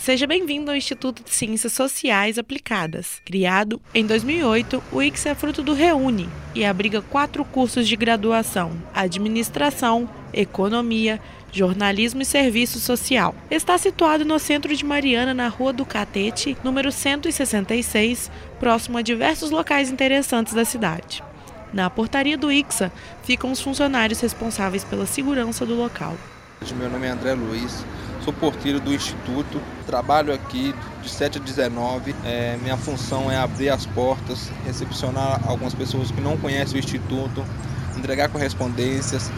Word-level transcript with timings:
Seja 0.00 0.26
bem-vindo 0.26 0.70
ao 0.70 0.76
Instituto 0.78 1.22
de 1.22 1.28
Ciências 1.28 1.74
Sociais 1.74 2.38
Aplicadas. 2.38 3.20
Criado 3.22 3.78
em 3.92 4.06
2008, 4.06 4.82
o 4.90 5.02
IX 5.02 5.26
é 5.26 5.34
fruto 5.34 5.62
do 5.62 5.74
Reúne 5.74 6.26
e 6.54 6.64
abriga 6.64 7.02
quatro 7.02 7.44
cursos 7.44 7.86
de 7.86 7.96
graduação: 7.96 8.72
Administração, 8.94 10.08
Economia, 10.32 11.20
Jornalismo 11.52 12.22
e 12.22 12.24
Serviço 12.24 12.80
Social. 12.80 13.34
Está 13.50 13.76
situado 13.76 14.24
no 14.24 14.38
centro 14.38 14.74
de 14.74 14.86
Mariana, 14.86 15.34
na 15.34 15.48
Rua 15.48 15.70
do 15.70 15.84
Catete, 15.84 16.56
número 16.64 16.90
166, 16.90 18.30
próximo 18.58 18.96
a 18.96 19.02
diversos 19.02 19.50
locais 19.50 19.90
interessantes 19.90 20.54
da 20.54 20.64
cidade. 20.64 21.22
Na 21.74 21.90
portaria 21.90 22.38
do 22.38 22.50
IXA 22.50 22.90
ficam 23.22 23.52
os 23.52 23.60
funcionários 23.60 24.20
responsáveis 24.20 24.82
pela 24.82 25.04
segurança 25.04 25.66
do 25.66 25.74
local. 25.74 26.16
Meu 26.74 26.88
nome 26.88 27.06
é 27.06 27.10
André 27.10 27.34
Luiz, 27.34 27.84
sou 28.24 28.32
porteiro 28.32 28.80
do 28.80 28.92
Instituto, 28.92 29.60
trabalho 29.86 30.32
aqui 30.32 30.74
de 31.02 31.08
7 31.08 31.38
a 31.38 31.40
19. 31.40 32.14
É, 32.24 32.58
minha 32.62 32.76
função 32.76 33.30
é 33.30 33.36
abrir 33.36 33.70
as 33.70 33.86
portas, 33.86 34.50
recepcionar 34.64 35.40
algumas 35.46 35.74
pessoas 35.74 36.10
que 36.10 36.20
não 36.20 36.36
conhecem 36.36 36.76
o 36.76 36.78
Instituto, 36.78 37.44
entregar 37.96 38.28
correspondências, 38.28 39.30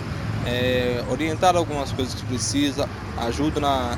é, 0.46 1.02
orientar 1.10 1.56
algumas 1.56 1.92
coisas 1.92 2.14
que 2.14 2.24
precisa, 2.26 2.88
ajudo 3.18 3.60
na, 3.60 3.96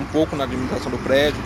um 0.00 0.04
pouco 0.06 0.36
na 0.36 0.44
administração 0.44 0.90
do 0.90 0.98
prédio, 0.98 1.40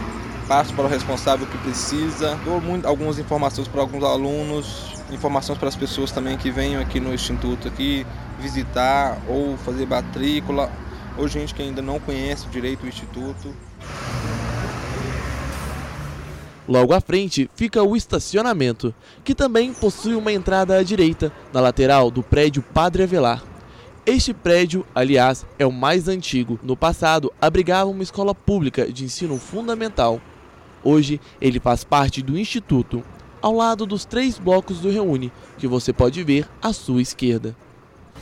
passo 0.49 0.73
para 0.75 0.85
o 0.85 0.89
responsável 0.89 1.47
que 1.47 1.59
precisa, 1.59 2.39
dou 2.45 2.61
muito, 2.61 2.87
algumas 2.87 3.19
informações 3.19 3.69
para 3.69 3.81
alguns 3.81 4.03
alunos, 4.03 4.95
informações 5.13 5.59
para 5.59 5.69
as 5.69 5.77
pessoas 5.77 6.11
também 6.11 6.37
que 6.37 6.51
venham 6.51 6.81
aqui 6.81 6.99
no 6.99 7.13
Instituto 7.13 7.69
aqui 7.69 8.07
visitar 8.41 9.19
ou 9.29 9.57
fazer 9.59 9.87
matrícula 9.87 10.71
ou 11.21 11.29
gente 11.29 11.55
que 11.55 11.61
ainda 11.61 11.83
não 11.83 12.01
conhece 12.01 12.49
direito 12.49 12.85
o 12.85 12.89
Instituto. 12.89 13.55
Logo 16.67 16.95
à 16.95 17.01
frente 17.01 17.51
fica 17.55 17.83
o 17.83 17.95
estacionamento, 17.95 18.95
que 19.23 19.35
também 19.35 19.75
possui 19.75 20.15
uma 20.15 20.33
entrada 20.33 20.79
à 20.79 20.83
direita, 20.83 21.31
na 21.53 21.61
lateral 21.61 22.11
do 22.11 22.23
prédio 22.23 22.63
Padre 22.63 23.03
Avelar. 23.03 23.45
Este 24.07 24.33
prédio, 24.33 24.87
aliás, 24.95 25.45
é 25.59 25.67
o 25.67 25.73
mais 25.73 26.09
antigo. 26.09 26.59
No 26.63 26.75
passado, 26.75 27.31
abrigava 27.39 27.91
uma 27.91 28.03
escola 28.03 28.35
pública 28.35 28.91
de 28.91 29.05
ensino 29.05 29.37
fundamental. 29.37 30.21
Hoje, 30.83 31.21
ele 31.39 31.61
faz 31.61 31.85
parte 31.85 32.23
do 32.23 32.39
Instituto, 32.39 33.05
ao 33.43 33.53
lado 33.53 33.85
dos 33.85 34.07
três 34.07 34.39
blocos 34.39 34.79
do 34.79 34.91
Reúne, 34.91 35.31
que 35.59 35.67
você 35.67 35.93
pode 35.93 36.23
ver 36.25 36.49
à 36.63 36.73
sua 36.73 37.03
esquerda. 37.03 37.55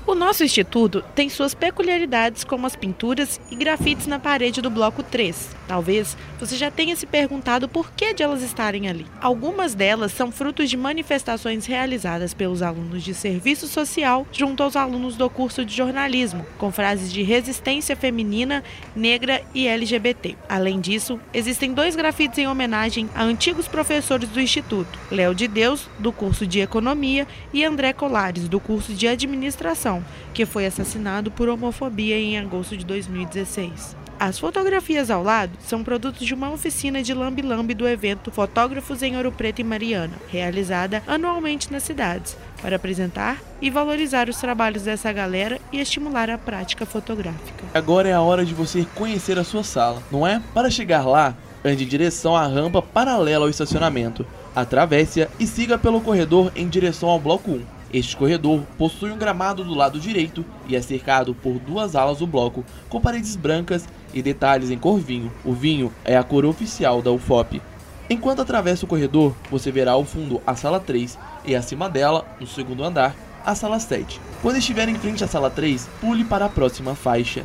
O 0.09 0.15
nosso 0.15 0.43
instituto 0.43 1.05
tem 1.15 1.29
suas 1.29 1.53
peculiaridades, 1.53 2.43
como 2.43 2.67
as 2.67 2.75
pinturas 2.75 3.39
e 3.51 3.55
grafites 3.55 4.07
na 4.07 4.19
parede 4.19 4.63
do 4.63 4.71
bloco 4.71 5.03
3. 5.03 5.55
Talvez 5.69 6.17
você 6.41 6.57
já 6.57 6.71
tenha 6.71 6.97
se 6.97 7.05
perguntado 7.05 7.69
por 7.69 7.93
que 7.93 8.15
de 8.15 8.23
elas 8.23 8.41
estarem 8.41 8.89
ali. 8.89 9.05
Algumas 9.21 9.75
delas 9.75 10.13
são 10.13 10.33
frutos 10.33 10.71
de 10.71 10.79
manifestações 10.79 11.67
realizadas 11.67 12.33
pelos 12.33 12.63
alunos 12.63 13.03
de 13.03 13.13
serviço 13.13 13.69
social 13.69 14.27
junto 14.33 14.63
aos 14.63 14.77
alunos 14.77 15.15
do 15.15 15.29
curso 15.29 15.63
de 15.63 15.77
jornalismo, 15.77 16.47
com 16.57 16.73
frases 16.73 17.13
de 17.13 17.23
resistência 17.23 17.95
feminina, 17.95 18.65
negra 18.97 19.43
e 19.55 19.69
LGBT. 19.69 20.37
Além 20.49 20.81
disso, 20.81 21.21
existem 21.35 21.75
dois 21.75 21.95
grafites 21.95 22.39
em 22.39 22.49
homenagem 22.49 23.11
a 23.15 23.23
antigos 23.25 23.69
professores 23.69 24.31
do 24.31 24.41
instituto: 24.41 24.99
Léo 25.11 25.35
de 25.35 25.47
Deus, 25.47 25.87
do 25.99 26.11
curso 26.11 26.47
de 26.47 26.61
economia, 26.61 27.29
e 27.53 27.63
André 27.63 27.93
Colares, 27.93 28.49
do 28.49 28.59
curso 28.59 28.95
de 28.95 29.07
administração 29.07 29.98
que 30.35 30.47
foi 30.47 30.67
assassinado 30.67 31.31
por 31.31 31.49
homofobia 31.49 32.19
em 32.19 32.39
agosto 32.39 32.77
de 32.77 32.85
2016. 32.85 33.97
As 34.21 34.37
fotografias 34.37 35.13
ao 35.13 35.23
lado 35.23 35.53
são 35.61 35.85
produtos 35.85 36.27
de 36.27 36.35
uma 36.35 36.51
oficina 36.51 37.01
de 37.01 37.15
lambi-lambi 37.15 37.73
do 37.73 37.87
evento 37.87 38.33
Fotógrafos 38.33 39.01
em 39.01 39.17
Ouro 39.17 39.31
Preto 39.31 39.61
e 39.61 39.65
Mariana, 39.65 40.15
realizada 40.29 41.05
anualmente 41.07 41.71
nas 41.71 41.85
cidades, 41.85 42.37
para 42.61 42.75
apresentar 42.75 43.39
e 43.63 43.71
valorizar 43.71 44.29
os 44.29 44.37
trabalhos 44.39 44.83
dessa 44.83 45.13
galera 45.13 45.61
e 45.73 45.79
estimular 45.79 46.29
a 46.31 46.37
prática 46.37 46.85
fotográfica. 46.85 47.65
Agora 47.73 48.09
é 48.09 48.13
a 48.13 48.21
hora 48.21 48.45
de 48.45 48.53
você 48.53 48.85
conhecer 48.97 49.39
a 49.39 49.45
sua 49.45 49.63
sala, 49.63 50.03
não 50.11 50.27
é? 50.27 50.43
Para 50.53 50.69
chegar 50.69 51.07
lá, 51.07 51.37
ande 51.65 51.85
em 51.85 51.89
direção 51.89 52.35
à 52.35 52.45
rampa 52.45 52.83
paralela 52.83 53.45
ao 53.45 53.51
estacionamento, 53.51 54.27
atravesse-a 54.53 55.29
e 55.39 55.47
siga 55.47 55.79
pelo 55.79 56.01
corredor 56.01 56.51
em 56.57 56.69
direção 56.69 57.09
ao 57.09 57.21
bloco 57.21 57.53
1. 57.53 57.78
Este 57.93 58.17
corredor 58.17 58.63
possui 58.77 59.11
um 59.11 59.17
gramado 59.17 59.65
do 59.65 59.75
lado 59.75 59.99
direito 59.99 60.45
e 60.67 60.77
é 60.77 60.83
cercado 60.83 61.35
por 61.35 61.59
duas 61.59 61.97
alas 61.97 62.19
do 62.19 62.27
bloco, 62.27 62.65
com 62.89 63.01
paredes 63.01 63.35
brancas 63.35 63.89
e 64.13 64.21
detalhes 64.21 64.71
em 64.71 64.79
cor 64.79 64.99
vinho. 64.99 65.33
O 65.43 65.55
vinho 65.55 65.91
é 66.05 66.17
a 66.17 66.23
cor 66.23 66.45
oficial 66.45 67.01
da 67.01 67.11
UFOP. 67.11 67.63
Enquanto 68.11 68.43
atravessa 68.43 68.85
o 68.85 68.89
corredor, 68.89 69.35
você 69.51 69.71
verá 69.71 69.93
ao 69.93 70.05
fundo 70.05 70.41
a 70.47 70.55
sala 70.55 70.81
3 70.81 71.19
e 71.47 71.55
acima 71.55 71.89
dela, 71.89 72.27
no 72.39 72.47
segundo 72.47 72.85
andar, 72.85 73.15
a 73.45 73.55
sala 73.55 73.81
7. 73.81 74.21
Quando 74.43 74.59
estiver 74.59 74.89
em 74.89 74.95
frente 74.95 75.25
à 75.25 75.27
sala 75.27 75.49
3, 75.49 75.89
pule 76.01 76.25
para 76.25 76.45
a 76.45 76.51
próxima 76.51 76.95
faixa. 76.95 77.45